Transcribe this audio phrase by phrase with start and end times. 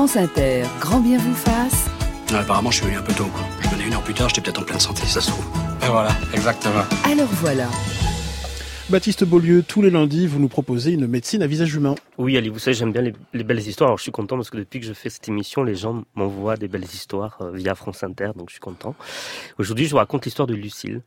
[0.00, 1.90] France Inter, grand bien vous fasse.
[2.32, 3.26] apparemment, je suis venu un peu tôt.
[3.26, 3.42] Quoi.
[3.60, 5.44] Je venais une heure plus tard, j'étais peut-être en pleine santé, ça se trouve.
[5.82, 6.84] Et voilà, exactement.
[7.04, 7.68] Alors voilà.
[8.88, 11.96] Baptiste Beaulieu, tous les lundis, vous nous proposez une médecine à visage humain.
[12.16, 13.88] Oui, Ali, vous savez, j'aime bien les, belles histoires.
[13.88, 16.56] Alors, je suis content parce que depuis que je fais cette émission, les gens m'envoient
[16.56, 18.94] des belles histoires euh, via France Inter, donc je suis content.
[19.58, 21.02] Aujourd'hui, je vous raconte l'histoire de Lucille.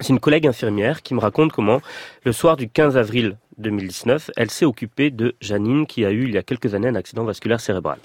[0.00, 1.80] C'est une collègue infirmière qui me raconte comment,
[2.24, 6.34] le soir du 15 avril 2019, elle s'est occupée de Janine qui a eu il
[6.34, 7.98] y a quelques années un accident vasculaire cérébral.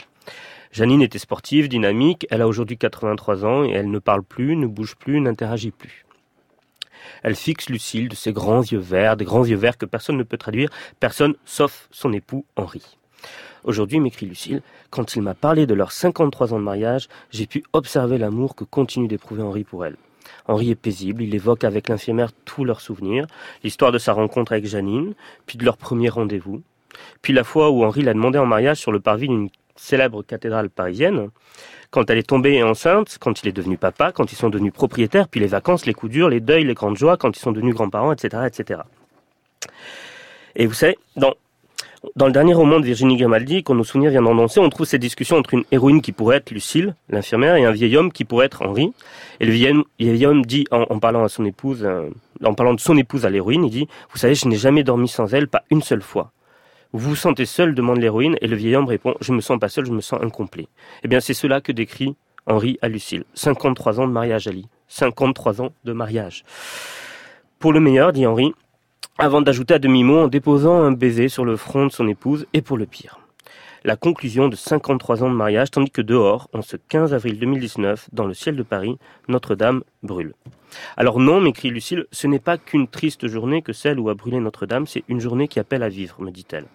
[0.72, 4.68] Janine était sportive, dynamique, elle a aujourd'hui 83 ans et elle ne parle plus, ne
[4.68, 6.06] bouge plus, n'interagit plus.
[7.24, 10.24] Elle fixe Lucille de ses grands yeux verts, des grands yeux verts que personne ne
[10.24, 12.98] peut traduire, personne sauf son époux Henri.
[13.66, 17.64] Aujourd'hui, m'écrit Lucille, quand il m'a parlé de leurs 53 ans de mariage, j'ai pu
[17.74, 19.98] observer l'amour que continue d'éprouver Henri pour elle.
[20.48, 23.28] Henri est paisible, il évoque avec l'infirmière tous leurs souvenirs,
[23.64, 25.16] l'histoire de sa rencontre avec Janine,
[25.46, 26.64] puis de leur premier rendez-vous,
[27.22, 30.70] puis la fois où Henri l'a demandé en mariage sur le parvis d'une célèbre cathédrale
[30.70, 31.30] parisienne,
[31.90, 35.28] quand elle est tombée enceinte, quand il est devenu papa, quand ils sont devenus propriétaires,
[35.28, 37.76] puis les vacances, les coups durs, les deuils, les grandes joies, quand ils sont devenus
[37.76, 38.82] grands-parents, etc., etc.
[40.56, 41.34] Et vous savez, dans
[42.16, 45.02] dans le dernier roman de Virginie Grimaldi, qu'on nous souvenir vient d'en on trouve cette
[45.02, 48.48] discussion entre une héroïne qui pourrait être Lucille, l'infirmière, et un vieil homme qui pourrait
[48.48, 48.92] être Henri.
[49.40, 52.10] Et le vieil, homme dit, en, parlant à son épouse, euh,
[52.44, 55.08] en parlant de son épouse à l'héroïne, il dit, vous savez, je n'ai jamais dormi
[55.08, 56.32] sans elle, pas une seule fois.
[56.94, 59.70] Vous vous sentez seul demande l'héroïne, et le vieil homme répond, je me sens pas
[59.70, 60.68] seul, je me sens incomplet.
[61.04, 62.16] Eh bien, c'est cela que décrit
[62.48, 63.24] Henri à Lucille.
[63.34, 64.68] 53 ans de mariage, Ali.
[64.90, 66.44] 53 ans de mariage.
[67.60, 68.54] Pour le meilleur, dit Henri,
[69.18, 72.62] avant d'ajouter à demi-mot en déposant un baiser sur le front de son épouse, et
[72.62, 73.20] pour le pire.
[73.84, 78.10] La conclusion de 53 ans de mariage, tandis que dehors, en ce 15 avril 2019,
[78.14, 80.36] dans le ciel de Paris, Notre-Dame brûle.
[80.98, 84.40] Alors non, m'écrit Lucille, ce n'est pas qu'une triste journée que celle où a brûlé
[84.40, 86.66] Notre-Dame, c'est une journée qui appelle à vivre, me dit-elle.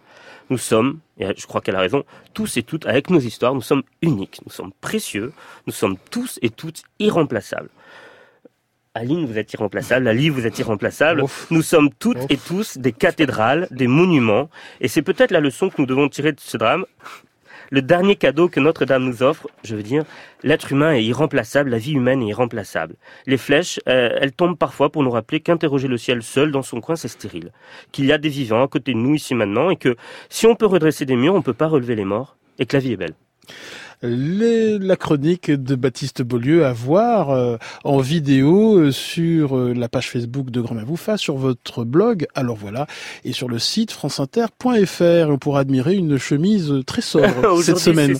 [0.50, 2.02] Nous sommes, et je crois qu'elle a raison,
[2.34, 5.32] tous et toutes, avec nos histoires, nous sommes uniques, nous sommes précieux,
[5.68, 7.70] nous sommes tous et toutes irremplaçables.
[8.96, 10.08] Aline, vous êtes irremplaçable.
[10.08, 11.22] Ali, vous êtes irremplaçable.
[11.50, 14.48] Nous sommes toutes et tous des cathédrales, des monuments.
[14.80, 16.86] Et c'est peut-être la leçon que nous devons tirer de ce drame.
[17.70, 20.04] Le dernier cadeau que Notre-Dame nous offre, je veux dire,
[20.44, 22.94] l'être humain est irremplaçable, la vie humaine est irremplaçable.
[23.26, 26.80] Les flèches, euh, elles tombent parfois pour nous rappeler qu'interroger le ciel seul dans son
[26.80, 27.50] coin, c'est stérile.
[27.92, 29.96] Qu'il y a des vivants à côté de nous ici maintenant et que
[30.30, 32.76] si on peut redresser des murs, on ne peut pas relever les morts et que
[32.76, 33.14] la vie est belle
[34.02, 40.10] la chronique de Baptiste Beaulieu à voir euh, en vidéo euh, sur euh, la page
[40.10, 42.86] Facebook de Grand Mavoufa, sur votre blog, alors voilà,
[43.24, 45.30] et sur le site franceinter.fr.
[45.30, 48.16] On pourra admirer une chemise très sobre cette semaine.